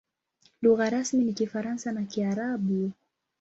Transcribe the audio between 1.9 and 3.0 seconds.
na Kiarabu.